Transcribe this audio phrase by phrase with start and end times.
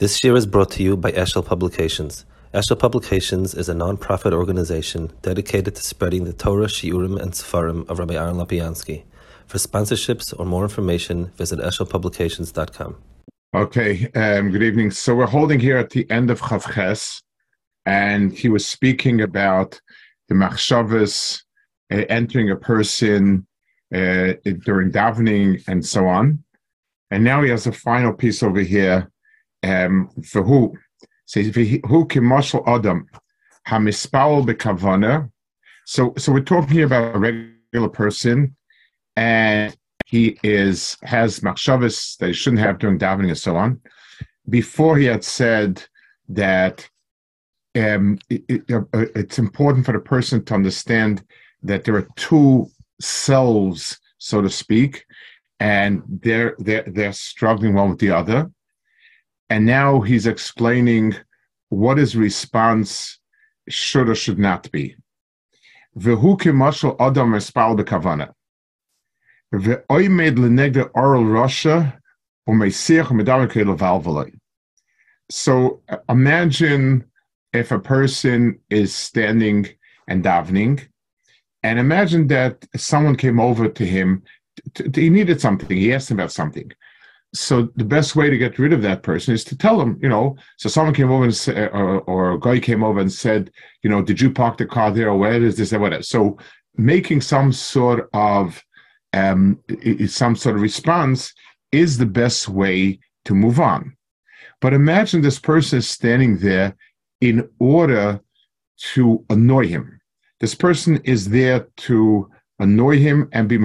[0.00, 2.26] This year is brought to you by Eshel Publications.
[2.52, 8.00] Eshel Publications is a non-profit organization dedicated to spreading the Torah, Shiurim, and Sefarim of
[8.00, 9.04] Rabbi Aaron Lopiansky.
[9.46, 12.96] For sponsorships or more information, visit eshelpublications.com.
[13.54, 14.90] Okay, um, good evening.
[14.90, 17.22] So we're holding here at the end of Chavches,
[17.86, 19.80] and he was speaking about
[20.28, 21.40] the machshavas
[21.92, 23.46] uh, entering a person
[23.94, 24.32] uh,
[24.64, 26.42] during davening and so on.
[27.12, 29.08] And now he has a final piece over here
[29.64, 30.76] um, for who
[31.26, 33.08] says who commercial adam
[33.66, 35.30] hamispal bekavana.
[35.86, 38.56] So so we're talking here about a regular person,
[39.16, 43.80] and he is has machshavas that he shouldn't have during davening and so on.
[44.48, 45.82] Before he had said
[46.28, 46.88] that
[47.76, 51.24] um, it, it, uh, it's important for the person to understand
[51.62, 52.68] that there are two
[53.00, 55.04] selves, so to speak,
[55.60, 58.50] and they're they're they're struggling one with the other
[59.54, 61.14] and now he's explaining
[61.68, 63.20] what his response
[63.68, 64.96] should or should not be.
[65.96, 68.32] V'hu kimashal adam espal bekavana.
[69.54, 71.76] V'oimed lenegde oral Russia
[72.48, 74.32] u'meisich u'medamek levalvalei.
[75.30, 77.04] So uh, imagine
[77.52, 79.68] if a person is standing
[80.08, 80.84] and davening,
[81.62, 84.24] and imagine that someone came over to him.
[84.96, 85.76] he needed something.
[85.76, 86.72] He asked him about something
[87.34, 90.08] so the best way to get rid of that person is to tell them, you
[90.08, 90.36] know.
[90.56, 93.50] So someone came over and said, or, or a guy came over and said,
[93.82, 96.02] you know, did you park the car there, or where is this, or whatever.
[96.02, 96.38] So
[96.76, 98.62] making some sort of
[99.12, 99.60] um,
[100.06, 101.32] some sort of response
[101.72, 103.96] is the best way to move on.
[104.60, 106.76] But imagine this person is standing there
[107.20, 108.20] in order
[108.94, 110.00] to annoy him.
[110.40, 113.58] This person is there to annoy him and be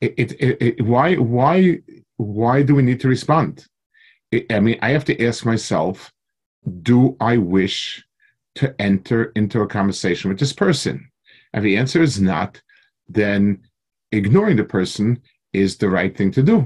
[0.02, 1.80] It, it, it, why, why,
[2.18, 3.66] why do we need to respond?
[4.50, 6.12] I mean, I have to ask myself,
[6.82, 8.04] do I wish
[8.56, 11.10] to enter into a conversation with this person?
[11.54, 12.62] And the answer is not,
[13.08, 13.62] then
[14.12, 15.22] ignoring the person
[15.54, 16.58] is the right thing to do.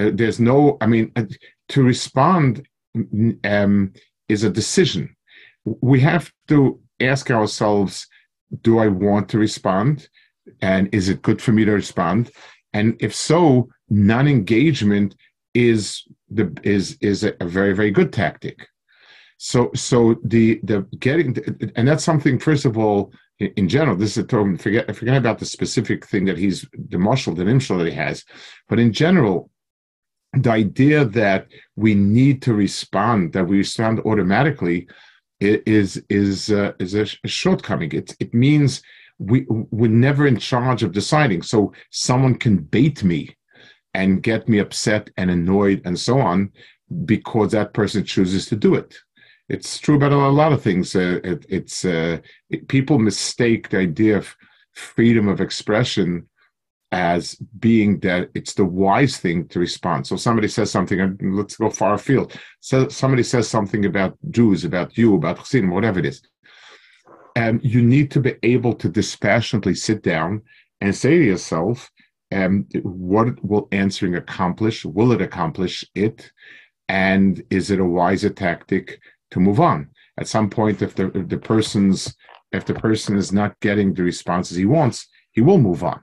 [0.00, 1.26] Uh, there's no, I mean, uh,
[1.68, 2.66] to respond
[3.44, 3.92] um,
[4.28, 5.14] is a decision.
[5.64, 8.06] We have to ask ourselves
[8.62, 10.08] do I want to respond?
[10.62, 12.30] And is it good for me to respond?
[12.72, 15.14] And if so, non engagement
[15.54, 18.68] is the is is a, very very good tactic
[19.38, 21.36] so so the the getting
[21.74, 25.38] and that's something first of all in, general this is a term forget forget about
[25.38, 28.24] the specific thing that he's the marshal the imshal that he has
[28.68, 29.50] but in general
[30.42, 34.88] the idea that we need to respond, that we respond automatically,
[35.40, 37.92] is is uh, is a, shortcoming.
[37.92, 38.82] It it means
[39.18, 41.42] we we're never in charge of deciding.
[41.42, 43.36] So someone can bait me
[43.94, 46.52] and get me upset and annoyed and so on
[47.04, 48.96] because that person chooses to do it.
[49.48, 50.94] It's true about a lot of things.
[50.94, 52.18] Uh, it, it's uh,
[52.50, 54.34] it, people mistake the idea of
[54.74, 56.28] freedom of expression
[56.92, 60.06] as being that it's the wise thing to respond.
[60.06, 62.32] So somebody says something, let's go far afield.
[62.60, 66.22] So somebody says something about Jews, about you, about Chassidim, whatever it is.
[67.36, 70.42] And you need to be able to dispassionately sit down
[70.80, 71.90] and say to yourself,
[72.32, 74.84] um, what will answering accomplish?
[74.84, 76.30] Will it accomplish it?
[76.88, 79.00] And is it a wiser tactic
[79.30, 79.90] to move on?
[80.18, 82.14] At some point, if the if the person's
[82.50, 86.00] if the person is not getting the responses he wants, he will move on.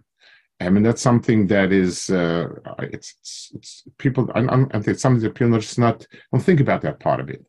[0.59, 2.47] I mean, that's something that is uh,
[2.79, 4.29] it's, it's, it's people.
[4.33, 7.29] I, I think it's something that people just not don't think about that part of
[7.29, 7.45] it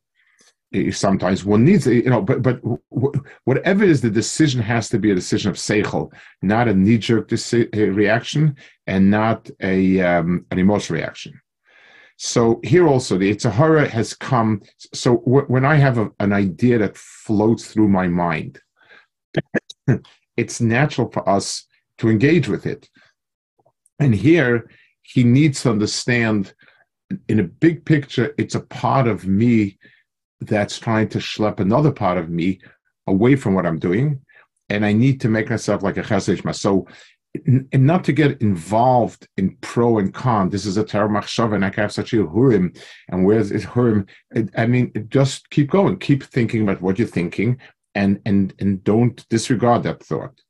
[0.91, 2.61] sometimes one needs you know but but
[3.45, 6.11] whatever is the decision has to be a decision of seichel
[6.43, 7.31] not a knee-jerk
[7.73, 8.55] reaction
[8.87, 11.41] and not a um, an emotional reaction
[12.19, 14.63] so here also the Itzahara has come
[14.95, 18.61] so w- when I have a, an idea that floats through my mind
[20.37, 21.66] it's natural for us
[21.99, 22.89] to engage with it
[23.99, 24.69] and here
[25.03, 26.55] he needs to understand
[27.29, 29.79] in a big picture it's a part of me
[30.41, 32.61] that's trying to schlep another part of me
[33.07, 34.21] away from what I'm doing,
[34.69, 36.87] and I need to make myself like a chesed So,
[37.47, 40.49] and not to get involved in pro and con.
[40.49, 42.79] This is a term machshav, and I have such a hurim.
[43.09, 44.09] And where's hurim?
[44.57, 47.59] I mean, just keep going, keep thinking about what you're thinking,
[47.95, 50.41] and and and don't disregard that thought.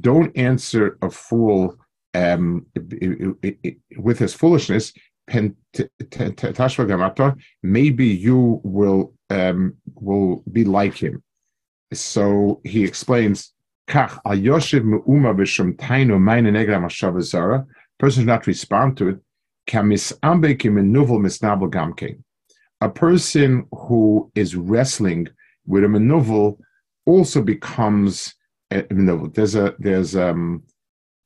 [0.00, 1.76] Don't answer a fool
[2.14, 2.66] um,
[3.96, 4.92] with his foolishness,
[7.62, 11.22] maybe you will um, will be like him.
[11.92, 13.52] So he explains,
[17.98, 19.18] Person does not respond to it.
[22.84, 25.28] A person who is wrestling
[25.66, 26.58] with a manuvel
[27.06, 28.34] also becomes
[28.70, 28.84] a.
[29.32, 30.64] There's a there's um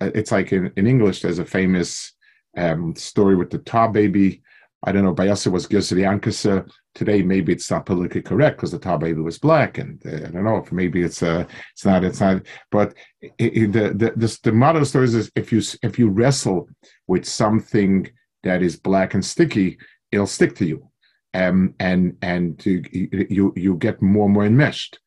[0.01, 2.13] it's like in, in English, there's a famous
[2.57, 4.43] um, story with the tar baby.
[4.85, 8.99] I don't know, Bayasa was Girsiri Today, maybe it's not politically correct because the tar
[8.99, 12.21] baby was black, and uh, I don't know if maybe it's uh, it's not, it's
[12.21, 12.43] not.
[12.71, 16.69] But it, it, the the the, the the story is if you if you wrestle
[17.09, 18.09] with something
[18.45, 19.79] that is black and sticky,
[20.13, 20.88] it'll stick to you,
[21.35, 24.99] um, and and to, you you get more and more enmeshed.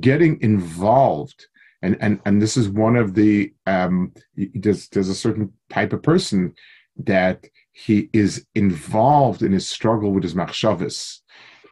[0.00, 1.46] Getting involved
[1.82, 6.02] and and and this is one of the um, there's there's a certain type of
[6.02, 6.54] person
[7.04, 11.20] that he is involved in his struggle with his machshavas,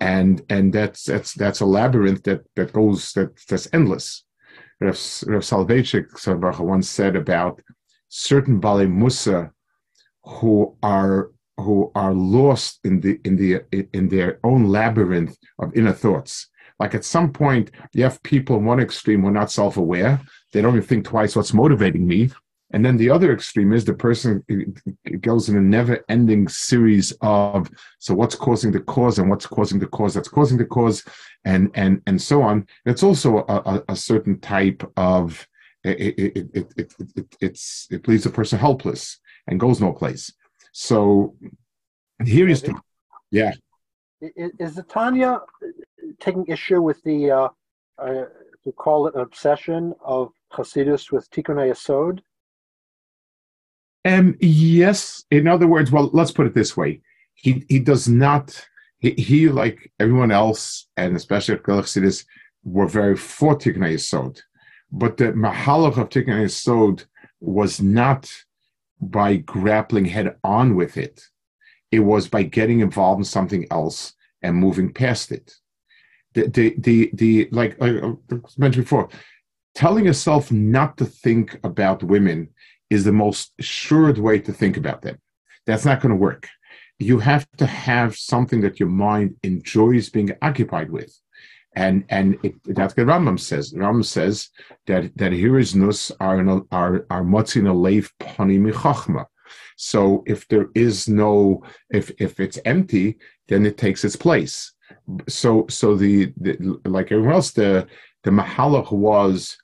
[0.00, 4.24] and and that's that's that's a labyrinth that that goes that that's endless.
[4.80, 4.94] Rav,
[5.26, 7.60] Rav Soloveitchik once said about
[8.08, 9.50] certain Bali Musa
[10.24, 13.62] who are who are lost in the in the
[13.92, 16.48] in their own labyrinth of inner thoughts
[16.80, 20.20] like at some point, you have people in one extreme who are not self aware.
[20.52, 22.30] They don't even think twice what's motivating me.
[22.70, 24.44] And then the other extreme is the person
[25.20, 29.78] goes in a never ending series of so what's causing the cause and what's causing
[29.78, 31.02] the cause that's causing the cause
[31.46, 32.66] and and and so on.
[32.84, 35.46] It's also a, a, certain type of
[35.82, 40.30] it it, it, it, it, it's it leaves a person helpless and goes no place.
[40.80, 41.34] So
[42.24, 42.72] here is the
[43.32, 43.50] yeah.
[44.20, 45.40] Is the Tanya
[46.20, 47.48] taking issue with the, uh,
[47.98, 48.26] uh,
[48.62, 52.20] to call it an obsession of Hasidus with Tikkun Yesod?
[54.04, 55.24] Um, yes.
[55.32, 57.00] In other words, well, let's put it this way:
[57.34, 58.64] he he does not.
[59.00, 62.24] He, he like everyone else, and especially Hasidus,
[62.62, 64.40] were very for Tikkun Yesod,
[64.92, 67.04] but the mahalach of Tikkun Yesod
[67.40, 68.30] was not
[69.00, 71.22] by grappling head on with it.
[71.90, 75.54] It was by getting involved in something else and moving past it
[76.34, 79.08] the the the, the like uh, I mentioned before,
[79.74, 82.48] telling yourself not to think about women
[82.90, 85.18] is the most assured way to think about them.
[85.66, 86.48] That's not going to work.
[86.98, 91.16] You have to have something that your mind enjoys being occupied with.
[91.74, 93.72] And and it, that's what Rambam says.
[93.72, 94.48] Rambam says
[94.86, 96.38] that that here is nus are
[96.72, 97.66] are are motzin
[98.18, 99.26] michachma.
[99.76, 104.72] So if there is no if if it's empty, then it takes its place
[105.28, 107.86] so so the, the like everyone else the
[108.24, 109.56] the mahalach was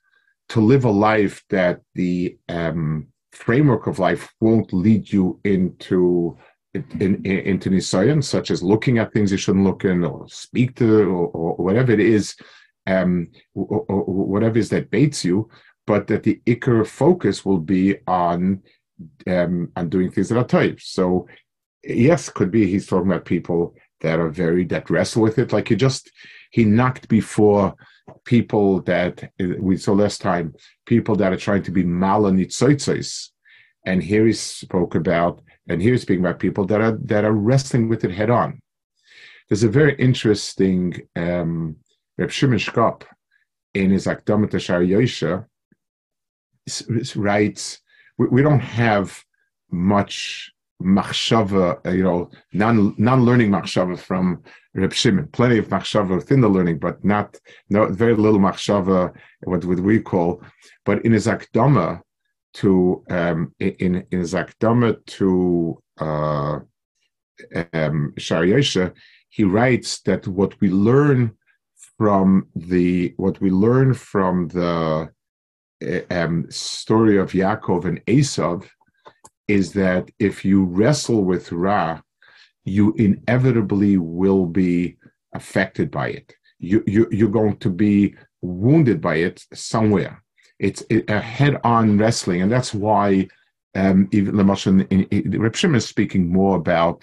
[0.51, 6.37] to live a life that the um, framework of life won't lead you into
[6.75, 10.77] in, in, into nisayon, such as looking at things you shouldn't look in, or speak
[10.77, 12.37] to, or, or whatever it is,
[12.87, 15.49] um, or, or, whatever is that baits you.
[15.87, 18.63] But that the ikar focus will be on
[19.27, 20.81] um, on doing things that are type.
[20.81, 21.29] So
[21.83, 25.53] yes, could be he's talking about people that are very that wrestle with it.
[25.53, 26.11] Like he just
[26.51, 27.75] he knocked before
[28.25, 30.55] people that we saw last time,
[30.87, 33.31] people that are trying to be malanitzoitzos.
[33.85, 37.33] And here he spoke about, and here he's speaking about people that are that are
[37.33, 38.61] wrestling with it head on.
[39.49, 41.77] There's a very interesting um,
[42.17, 43.03] Reb Shimon Shkop,
[43.75, 44.53] in his Akdamat
[44.87, 45.45] Yosha,
[47.17, 47.81] writes,
[48.17, 49.23] we, we don't have
[49.71, 54.43] much machshava, uh, you know, non non learning machshava from
[54.75, 55.29] Reb Shimon.
[55.29, 57.37] Plenty of machshava within the learning, but not
[57.69, 59.13] no very little machshava.
[59.43, 60.43] What would we call?
[60.85, 62.01] But in his akdama
[62.55, 66.59] to um, in in his akdama to uh,
[67.73, 68.15] um,
[69.29, 71.33] he writes that what we learn
[71.99, 75.11] from the what we learn from the
[75.85, 78.67] uh, um, story of Yaakov and Esav
[79.49, 82.01] is that if you wrestle with Ra,
[82.65, 84.97] you inevitably will be
[85.35, 86.33] affected by it.
[86.59, 90.24] You, you, you're going to be wounded by it somewhere.
[90.67, 93.07] It's a head-on wrestling, and that's why
[93.83, 96.99] um, even the Reb Shimon is speaking more about,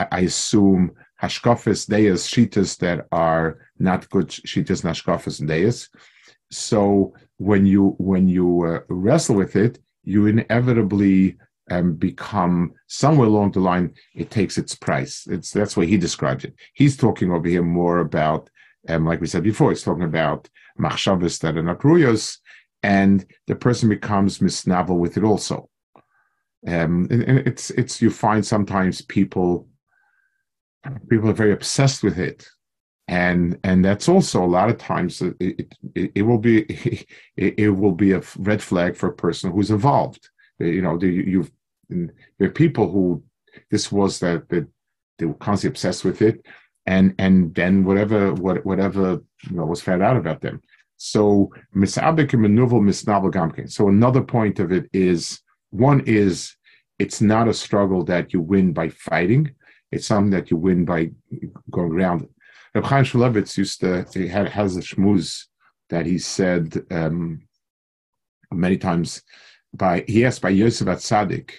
[0.00, 0.82] I, I assume,
[1.22, 3.48] hashkafis deis shitas that are
[3.78, 5.88] not good shitas hashkafis and deis.
[6.50, 7.12] So
[7.48, 9.74] when you when you uh, wrestle with it,
[10.12, 11.36] you inevitably
[11.74, 15.14] um, become somewhere along the line it takes its price.
[15.34, 16.54] It's that's why he describes it.
[16.80, 18.42] He's talking over here more about,
[18.88, 20.48] um, like we said before, he's talking about
[20.84, 22.38] machshavas that are not ruyos,
[22.82, 25.68] and the person becomes misnavel with it also.
[26.66, 29.66] Um, and, and, it's it's you find sometimes people
[31.08, 32.46] people are very obsessed with it.
[33.08, 35.36] And and that's also a lot of times it,
[35.94, 36.60] it, it will be
[37.36, 41.50] it, it, will be a red flag for a person who's involved you know you've
[41.88, 43.22] there are people who
[43.70, 44.68] this was that that
[45.18, 46.44] they were constantly obsessed with it.
[46.86, 50.62] And and then whatever what whatever you know was found out about them
[51.02, 52.34] so misabik
[53.58, 55.40] and so another point of it is
[55.70, 56.54] one is
[56.98, 59.50] it's not a struggle that you win by fighting
[59.90, 61.10] it's something that you win by
[61.70, 62.28] going around
[62.74, 65.46] Reb Chaim Shmulevitz used to he had, has a shmuz
[65.88, 67.40] that he said um,
[68.52, 69.22] many times
[69.72, 71.52] by he asked by Yosef Atzadik.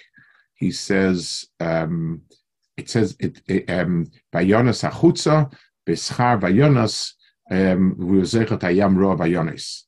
[0.54, 2.22] He says um,
[2.76, 5.52] it says it, it um, by Yonas achutza
[5.84, 7.14] beschar by Yonas
[7.52, 7.96] Um,
[9.28, 9.82] Yonas.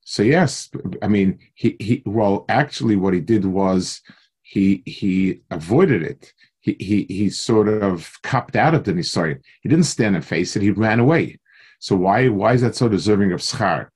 [0.00, 0.70] So yes,
[1.02, 4.00] I mean he he well actually what he did was
[4.42, 9.40] he he avoided it he, he, he sort of copped out of the Nisoyan.
[9.60, 11.38] He didn't stand and face it, he ran away.
[11.80, 13.88] So why, why is that so deserving of schar?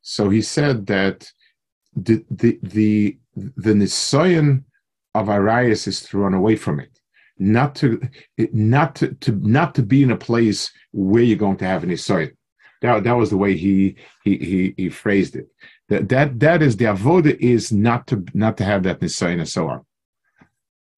[0.00, 1.30] So he said that
[1.96, 4.74] the, the, the, the
[5.14, 7.00] of Arias is to run away from it.
[7.36, 8.00] Not to,
[8.52, 11.90] not to, to, not to be in a place where you're going to have an
[11.90, 12.32] Nisoyan.
[12.82, 15.48] That, that was the way he, he, he, he phrased it.
[15.88, 19.48] That, that, that is the avoda is not to, not to have that Nisoyan and
[19.48, 19.84] so on.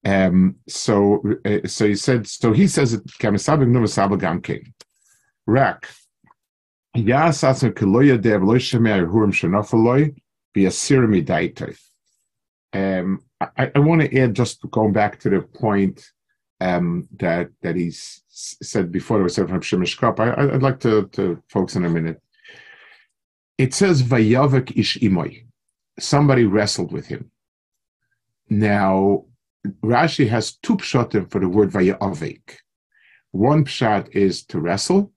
[0.04, 2.26] Um, so, uh, so he said.
[2.26, 3.06] So he says it.
[3.06, 4.72] Kamisabim nuvasabel gamkein.
[5.46, 5.84] Rak.
[6.94, 10.14] Yas atzim kiloya dev loy shemei hurim shenafaloy
[10.52, 11.76] be a sirimi
[12.72, 16.04] Um, I, I want to add just going back to the point
[16.60, 19.20] um, that that he said before.
[19.20, 20.20] It was said from Shimon Shkop.
[20.20, 22.20] I, would like to, to focus on a minute.
[23.58, 25.46] It says vayavik ish imoy.
[25.98, 27.30] Somebody wrestled with him.
[28.48, 29.26] Now,
[29.84, 32.56] Rashi has two pshatim for the word vayavik.
[33.32, 35.12] One pshat is to wrestle.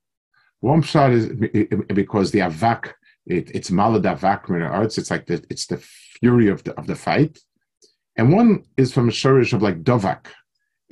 [0.59, 2.93] One pshat is because the avak,
[3.25, 4.97] it, it's malad avak in arts.
[4.97, 7.39] It's like the, it's the fury of the of the fight.
[8.15, 10.27] And one is from a shurish of like dovak,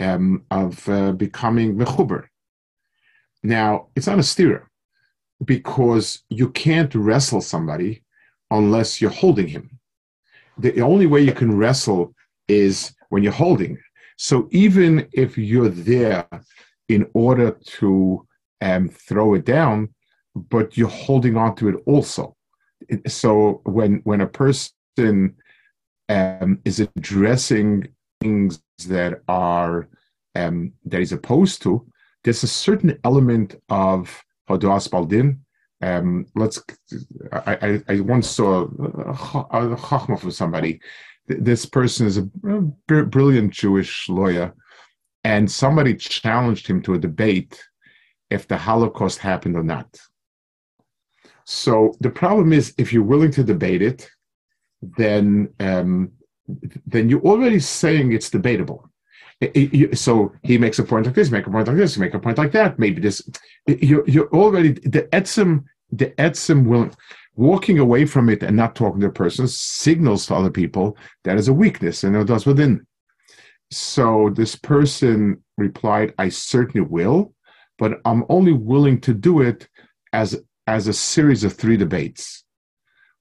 [0.01, 2.25] um, of uh, becoming mechuber.
[3.43, 4.69] Now it's not a steer
[5.43, 8.03] because you can't wrestle somebody
[8.49, 9.79] unless you're holding him.
[10.57, 12.13] The only way you can wrestle
[12.47, 13.77] is when you're holding.
[14.17, 16.27] So even if you're there
[16.89, 18.27] in order to
[18.61, 19.89] um, throw it down,
[20.35, 22.35] but you're holding on to it also.
[23.07, 25.35] So when when a person
[26.09, 27.87] um, is addressing
[28.21, 29.87] things that are
[30.35, 31.85] um, that he's opposed to,
[32.23, 35.41] there's a certain element of Hadas Baldin.
[35.81, 36.61] Um, let's.
[37.33, 40.79] I, I, I once saw a, a chachma for somebody
[41.39, 42.23] this person is a
[42.87, 44.53] brilliant Jewish lawyer,
[45.23, 47.61] and somebody challenged him to a debate
[48.29, 49.99] if the Holocaust happened or not.
[51.45, 54.09] So the problem is, if you're willing to debate it,
[54.81, 56.11] then um,
[56.85, 58.89] then you're already saying it's debatable.
[59.93, 62.37] So he makes a point like this, make a point like this, make a point
[62.37, 62.77] like that.
[62.77, 63.27] Maybe this.
[63.65, 66.89] You're, you're already the etzim the etzim will
[67.35, 71.37] walking away from it and not talking to a person signals to other people that
[71.37, 72.85] is a weakness and it does within.
[73.71, 77.33] So this person replied, I certainly will,
[77.77, 79.67] but I'm only willing to do it
[80.13, 82.43] as as a series of three debates.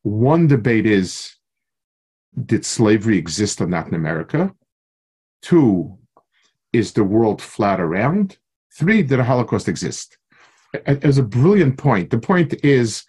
[0.02, 1.34] One debate is
[2.46, 4.54] did slavery exist in Latin America?
[5.42, 5.98] Two,
[6.72, 8.38] is the world flat around?
[8.72, 10.16] Three, did a Holocaust exist?
[10.86, 12.10] As a brilliant point.
[12.10, 13.04] The point is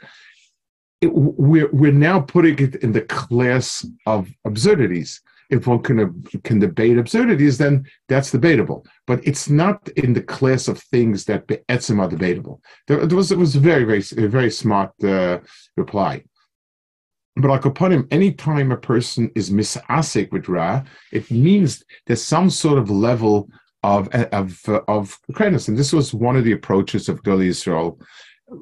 [1.01, 5.21] it, we're, we're now putting it in the class of absurdities.
[5.49, 8.85] If one can, can debate absurdities, then that's debatable.
[9.05, 12.61] But it's not in the class of things that be'etzim are debatable.
[12.87, 15.39] There, there, was, it was a very, very, very smart uh,
[15.75, 16.23] reply.
[17.35, 22.49] But like upon him, anytime a person is misasik with Ra, it means there's some
[22.49, 23.49] sort of level
[23.83, 25.67] of of of credence.
[25.67, 27.99] And this was one of the approaches of Gully Israel,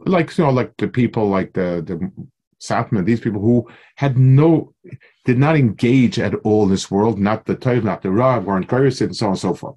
[0.06, 2.12] like you know, like the people like the the
[2.62, 4.74] Satmar, these people who had no
[5.26, 8.70] did not engage at all in this world, not the Toiv, not the Ra, weren't
[8.70, 9.76] curious, and so on and so forth.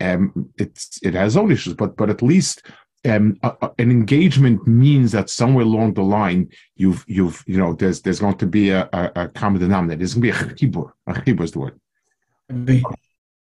[0.00, 2.66] Um, it's it has own issues, but but at least
[3.06, 7.72] um, a, a, an engagement means that somewhere along the line you've you've you know
[7.72, 9.98] there's there's going to be a, a, common denominator.
[9.98, 10.92] There's going to be a chibur.
[11.06, 11.80] A chibur is the word.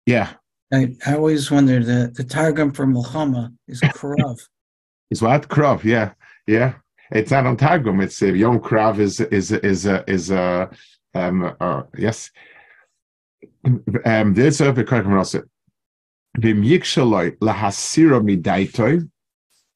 [0.07, 0.33] Yeah.
[0.73, 4.39] I, I always wonder that the targum for Muhammad is krav.
[5.11, 5.85] Is what krav?
[5.85, 6.13] Yeah,
[6.47, 6.75] yeah.
[7.11, 8.03] It's not on targum.
[8.03, 10.67] It's uh, yom krav is is is uh, is uh,
[11.15, 12.31] um uh, yes.
[14.05, 14.73] Um, there's a.
[16.37, 19.09] Vim yikshaloi lahasira midaitoi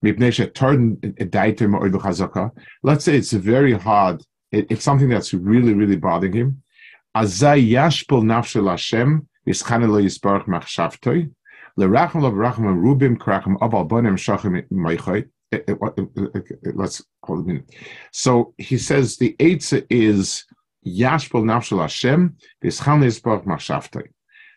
[0.03, 0.37] Let's
[3.05, 4.23] say it's very hard.
[4.51, 6.63] It, it's something that's really, really bothering him.
[7.15, 7.29] Bonim
[14.19, 15.29] shachim meichoy.
[15.53, 15.75] Eh, eh,
[16.35, 16.41] eh,
[16.75, 17.71] let's hold a minute.
[18.11, 20.45] So he says the Eitzah is
[20.87, 24.09] yashpul nafshel Hashem yischane yisbarach machshavtoi.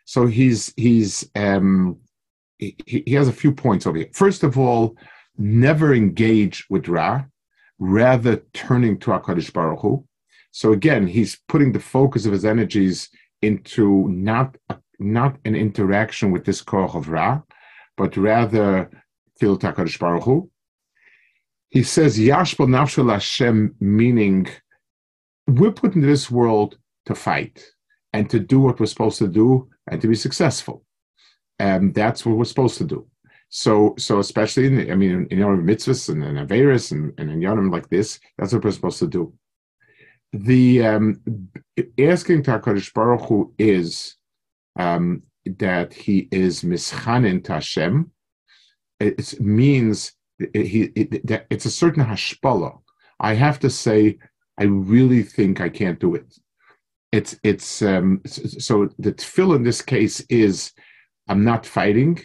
[0.06, 1.98] So he's he's um,
[2.58, 4.08] he, he has a few points over here.
[4.14, 4.96] First of all,
[5.38, 7.24] never engage with Ra,
[7.78, 10.04] rather turning to HaKadosh Baruch Hu.
[10.50, 13.08] So again, he's putting the focus of his energies
[13.42, 14.56] into not
[14.98, 17.42] not an interaction with this koch of Ra,
[17.96, 18.90] but rather
[19.38, 20.50] Til HaKadosh Baruch Hu.
[21.68, 24.46] He says Yashbal Nafshel Hashem, meaning
[25.46, 27.62] we're put into this world to fight
[28.12, 30.84] and to do what we're supposed to do and to be successful.
[31.58, 33.06] And that's what we're supposed to do.
[33.48, 37.40] So, so especially in, I mean, in your mitzvahs and in Averis and, and in
[37.40, 39.32] Yonam like this, that's what we're supposed to do.
[40.32, 41.22] The um,
[41.98, 44.16] asking Takarish Baruch Hu is
[44.78, 45.22] um,
[45.58, 48.10] that he is mischanin Tashem.
[48.98, 50.12] It means
[50.52, 52.80] he it, it's a certain hashpala.
[53.20, 54.18] I have to say,
[54.58, 56.34] I really think I can't do it.
[57.12, 60.72] It's it's um, so the tefillah in this case is
[61.28, 62.18] I'm not fighting.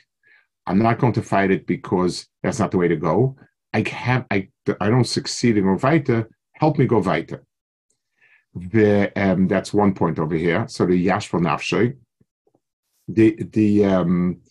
[0.71, 3.35] I'm not going to fight it because that's not the way to go.
[3.73, 4.47] I have I
[4.79, 6.29] I don't succeed in go weiter.
[6.53, 7.43] Help me go weiter.
[8.55, 10.65] The, um, that's one point over here.
[10.69, 11.97] So the yashva nafshay.
[13.09, 14.41] The the um,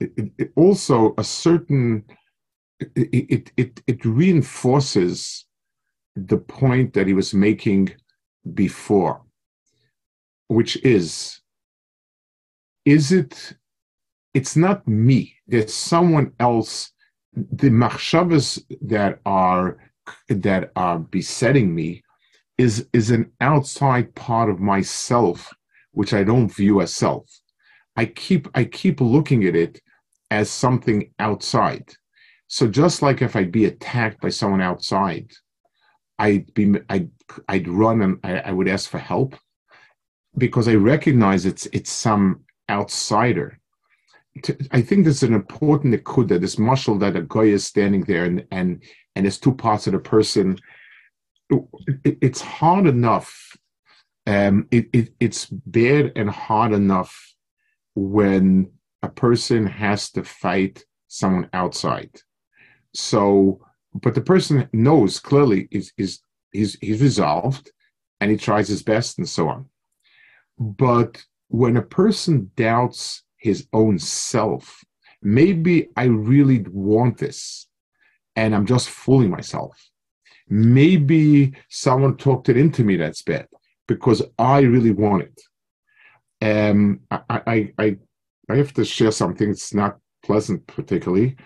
[0.00, 2.04] it, it also a certain
[2.80, 5.44] it, it it reinforces
[6.14, 7.94] the point that he was making
[8.54, 9.22] before,
[10.48, 11.40] which is
[12.86, 13.54] is it
[14.32, 15.35] it's not me.
[15.46, 16.92] There's someone else.
[17.34, 19.78] The machshavas that are
[20.28, 22.02] that are besetting me
[22.58, 25.52] is is an outside part of myself,
[25.92, 27.28] which I don't view as self.
[27.96, 29.80] I keep I keep looking at it
[30.30, 31.92] as something outside.
[32.48, 35.30] So just like if I'd be attacked by someone outside,
[36.18, 37.10] I'd be I'd
[37.48, 39.36] I'd run and I, I would ask for help
[40.38, 43.58] because I recognize it's it's some outsider
[44.42, 48.24] to, I think there's an important nekuda, this muscle that a guy is standing there
[48.24, 48.82] and and
[49.14, 50.58] and there's two parts of the person.
[51.50, 53.56] It, it's hard enough.
[54.26, 57.34] Um, it, it it's bad and hard enough
[57.94, 58.72] when
[59.02, 62.10] a person has to fight someone outside.
[62.94, 63.60] So,
[63.94, 66.20] but the person knows clearly is is
[66.52, 67.70] he's he's resolved,
[68.20, 69.66] and he tries his best and so on.
[70.58, 74.84] But when a person doubts his own self.
[75.22, 77.68] Maybe I really want this
[78.34, 79.74] and I'm just fooling myself.
[80.48, 83.46] Maybe someone talked it into me that's bad
[83.88, 85.38] because I really want it.
[86.42, 87.96] Um, I, I, I,
[88.50, 89.50] I have to share something.
[89.50, 91.36] It's not pleasant, particularly.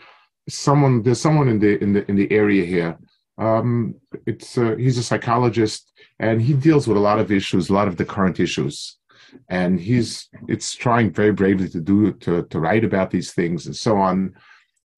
[0.49, 2.99] Someone, there's someone in the in the in the area here.
[3.39, 3.95] Um,
[4.27, 7.89] it's uh, he's a psychologist and he deals with a lot of issues, a lot
[7.89, 9.00] of the current issues
[9.49, 13.77] and he's it's trying very bravely to do to to write about these things and
[13.77, 14.35] so on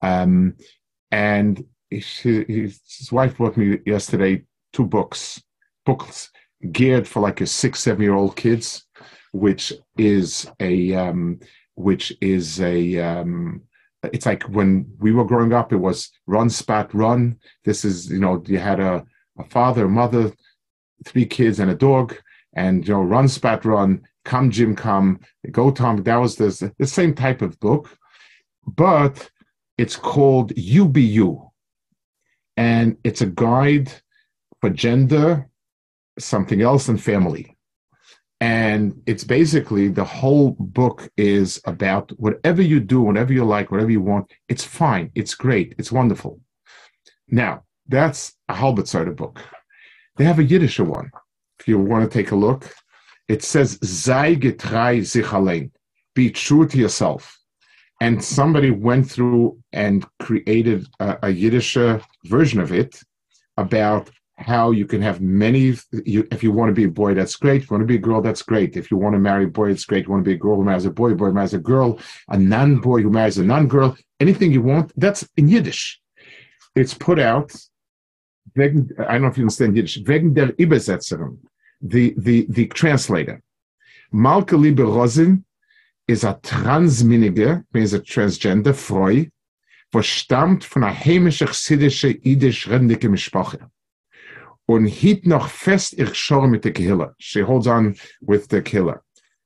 [0.03, 0.55] um,
[1.11, 4.43] and his wife brought me yesterday
[4.73, 5.41] two books,
[5.85, 6.31] books
[6.71, 8.85] geared for like a six, seven year old kids,
[9.31, 11.39] which is a, um,
[11.75, 13.61] which is a, um,
[14.11, 17.37] it's like when we were growing up, it was run, Spot, run.
[17.63, 19.05] This is, you know, you had a,
[19.39, 20.33] a father, mother,
[21.05, 22.15] three kids, and a dog,
[22.53, 25.19] and, you know, run, Spot, run, come, Jim, come,
[25.51, 26.03] go, Tom.
[26.03, 27.97] That was the, the same type of book,
[28.65, 29.29] but
[29.77, 31.49] it's called You.
[32.55, 33.91] And it's a guide
[34.61, 35.49] for gender,
[36.19, 37.57] something else, and family.
[38.39, 43.89] And it's basically the whole book is about whatever you do, whatever you like, whatever
[43.89, 46.41] you want, it's fine, it's great, it's wonderful.
[47.29, 49.39] Now, that's a Halbertsarter book.
[50.17, 51.09] They have a Yiddish one.
[51.59, 52.69] If you want to take a look,
[53.27, 54.35] it says, Sei
[55.31, 55.71] allein.
[56.15, 57.39] Be true to yourself.
[58.01, 62.99] And somebody went through and created a, a Yiddish uh, version of it
[63.57, 65.77] about how you can have many.
[66.05, 67.63] You, if you want to be a boy, that's great.
[67.63, 68.75] If you want to be a girl, that's great.
[68.75, 70.01] If you want to marry a boy, it's great.
[70.01, 71.59] If you want to be a girl who marries a boy, a boy marries a
[71.59, 76.01] girl, a non boy who marries a non girl, anything you want, that's in Yiddish.
[76.75, 77.55] It's put out.
[78.57, 80.03] I don't know if you understand Yiddish.
[80.03, 81.37] Wegen der Übersetzerin,
[81.83, 83.41] the, the, the translator.
[84.13, 85.45] Malke Liebe Rosin
[86.07, 89.25] is a transminige, means a transgender, Freu,
[89.91, 93.69] was stammt von einer heimische chassidische, idisch-rendige Mischproche.
[94.65, 97.13] Und hielt noch fest ihr Schor mit der Kehille.
[97.19, 99.03] She holds on with the killer.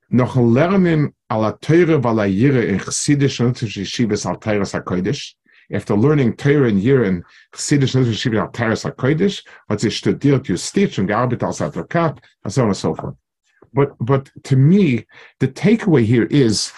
[0.09, 5.35] Noch lernen ala teure valayire er in chassidisch und yeshivas al teiras HaKodesh.
[5.71, 10.47] After learning Torah and year in chassidisch und yeshivas al teiras HaKodesh, hat sie studiert
[10.47, 13.15] Justiz und gearbeitet als Advokat, and so on and so forth.
[13.73, 15.05] But, but to me,
[15.39, 16.71] the takeaway here is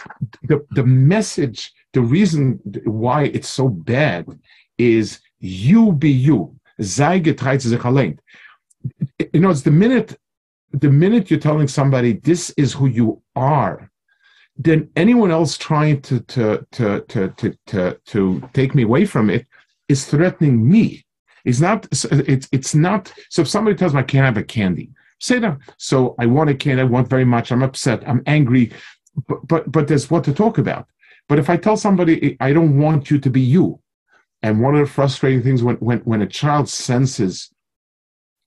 [0.43, 4.25] the, the message, the reason why it's so bad
[4.77, 6.55] is you be you.
[6.81, 8.17] Sei getreut sich
[9.33, 10.17] you know, it's the minute
[10.71, 13.88] the minute you're telling somebody this is who you are,
[14.59, 19.29] then anyone else trying to to to to to to, to take me away from
[19.29, 19.47] it
[19.87, 21.05] is threatening me.
[21.45, 21.87] It's not.
[22.11, 23.11] It's it's not.
[23.29, 24.91] So if somebody tells me I can't have a candy,
[25.21, 25.57] say that.
[25.77, 26.81] So I want a candy.
[26.81, 27.51] I want very much.
[27.51, 28.07] I'm upset.
[28.07, 28.73] I'm angry.
[29.27, 30.87] But but but there's what to talk about.
[31.29, 33.79] But if I tell somebody I don't want you to be you,
[34.43, 37.49] and one of the frustrating things when when when a child senses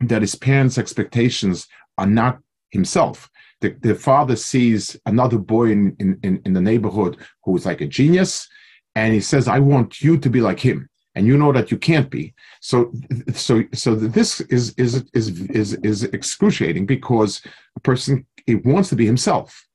[0.01, 2.39] that his parents' expectations are not
[2.71, 3.31] himself.
[3.63, 7.87] The, the father sees another boy in, in, in the neighborhood who is like a
[7.87, 8.49] genius,
[8.95, 10.89] and he says, I want you to be like him.
[11.15, 12.35] And you know that you can't be.
[12.61, 12.93] So,
[13.35, 17.43] so, so this is is is is is excruciating because
[17.77, 19.67] a person he wants to be himself.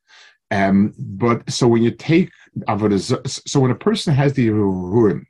[0.50, 2.32] Um, but so when you take
[3.28, 5.28] so when a person has the ruin,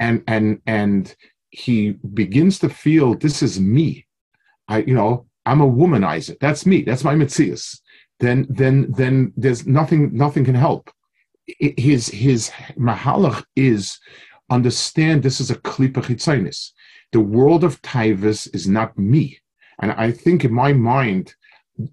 [0.00, 1.14] and and and
[1.50, 4.06] he begins to feel this is me,
[4.68, 6.36] I, you know, I'm a womanizer.
[6.40, 6.82] That's me.
[6.82, 7.80] That's my mitzias.
[8.20, 10.14] Then, then, then there's nothing.
[10.16, 10.90] Nothing can help.
[11.58, 13.98] His his mahalach is
[14.48, 15.22] understand.
[15.22, 16.70] This is a klipa chitzainis.
[17.10, 19.40] The world of taivas is not me,
[19.80, 21.34] and I think in my mind,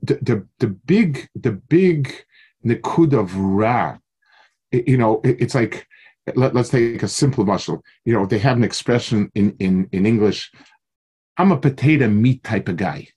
[0.03, 2.13] the the, the big the big
[2.63, 3.97] nikud of ra,
[4.71, 5.87] you know, it's like
[6.35, 7.83] let, us take a simple muscle.
[8.05, 10.51] You know, they have an expression in in in English
[11.39, 13.07] I'm a potato meat type of guy.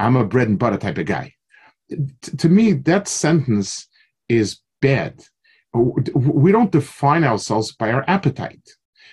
[0.00, 1.34] I'm a bread and butter type of guy.
[1.90, 3.88] T- to me, that sentence
[4.28, 5.22] is bad.
[5.72, 8.68] We don't define ourselves by our appetite.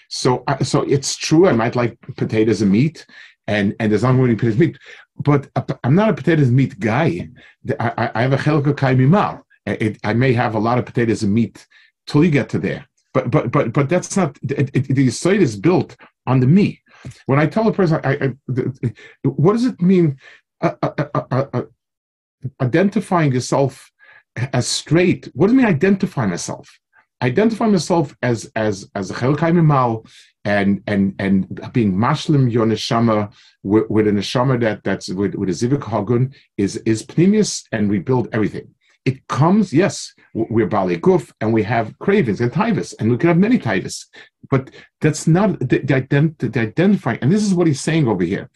[0.09, 1.47] So, uh, so it's true.
[1.47, 3.05] I might like potatoes and meat,
[3.45, 4.77] and and there's many potatoes and meat,
[5.17, 5.49] but
[5.83, 7.29] I'm not a potatoes and meat guy.
[7.79, 9.41] I, I have a chelko kai mimal.
[10.03, 11.67] I may have a lot of potatoes and meat
[12.07, 12.87] till you get to there.
[13.13, 16.81] But but but but that's not it, it, the site is built on the me.
[17.25, 18.33] When I tell a person, I, I,
[19.23, 20.17] what does it mean?
[20.61, 21.61] Uh, uh, uh,
[22.61, 23.91] identifying yourself
[24.53, 25.29] as straight.
[25.33, 26.79] What does it mean identify myself?
[27.21, 30.05] Identify myself as as as a chelkai mal
[30.45, 35.49] and and and being mashlim your neshama with, with a neshama that that's with, with
[35.49, 38.67] a zivik hagun is is pneumius and we build everything.
[39.05, 43.29] It comes, yes, we're Bali Guf and we have cravings and tivus, and we can
[43.29, 44.05] have many tivus,
[44.51, 47.17] but that's not the, the, ident- the identifying.
[47.21, 48.49] And this is what he's saying over here.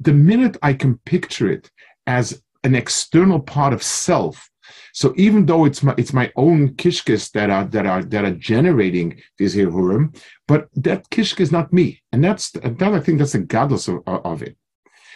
[0.00, 1.70] The minute I can picture it
[2.06, 4.50] as an external part of self,
[4.92, 8.34] so even though it's my it's my own kishkis that are that are that are
[8.34, 13.32] generating these hirurim, but that kishka is not me, and that's that I think that's
[13.32, 14.56] the godless of, of it.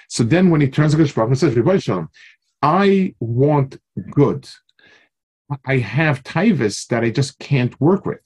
[0.09, 2.09] So then when he turns to Baruch and says, Shalom,
[2.63, 3.79] I want
[4.11, 4.49] good.
[5.65, 8.21] I have tivus that I just can't work with.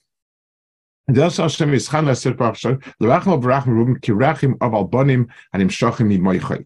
[1.07, 6.17] And das Hashem is chan leser parasha, lerachim avrachim rubim kirachim av albonim and imshachim
[6.17, 6.65] imoichai.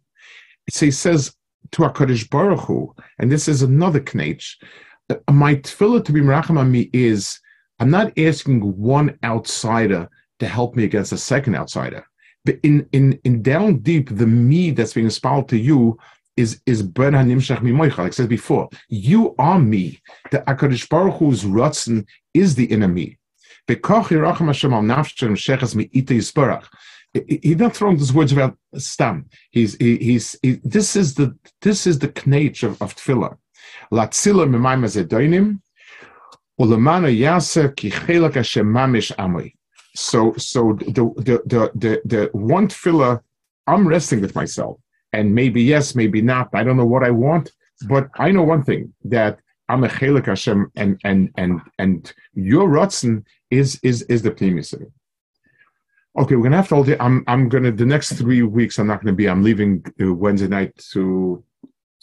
[0.69, 1.33] So he says
[1.71, 4.57] to HaKadosh Baruch Hu, and this is another knetch,
[5.31, 7.39] my tefillah to be merachim on me is,
[7.79, 12.05] I'm not asking one outsider to help me against a second outsider.
[12.45, 15.97] But in, in, in down deep, the me that's being inspired to you
[16.37, 17.97] is is ben hanimshach mimoicha.
[17.97, 19.99] Like I said before, you are me.
[20.31, 23.17] The Hakadosh Baruch Hu's rutzen is the inner me.
[23.67, 23.77] He's
[27.57, 29.25] not throwing these words about stam.
[29.51, 33.37] He's he, he's he, this is the this is the knetch of, of tefillah.
[33.91, 35.59] Latzila mimayim azedoinim
[36.59, 39.53] ulemana yasa ki chelak Hashem mamish amoi.
[39.95, 43.21] So so the the the the, the one tefillah,
[43.65, 44.79] I'm resting with myself
[45.13, 46.49] and maybe yes, maybe not.
[46.53, 47.51] I don't know what I want,
[47.87, 52.69] but I know one thing that I'm a chelik Hashem, and and and and your
[52.69, 54.73] rotzen is is is the pnimis
[56.17, 56.99] Okay, we're gonna have to hold it.
[57.01, 58.79] I'm I'm gonna the next three weeks.
[58.79, 59.29] I'm not gonna be.
[59.29, 61.43] I'm leaving uh, Wednesday night to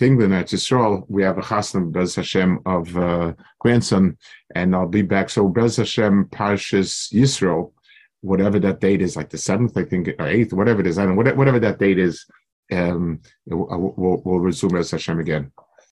[0.00, 1.04] England at Israel.
[1.08, 4.18] We have a chasna Bez Hashem of uh, grandson,
[4.54, 5.30] and I'll be back.
[5.30, 7.72] So Bez Hashem Parshas Yisrael,
[8.20, 10.98] whatever that date is, like the seventh, I think, or eighth, whatever it is.
[10.98, 12.26] I don't know whatever that date is
[12.72, 15.52] um, we'll, we'll, we'll resume as Hashem again.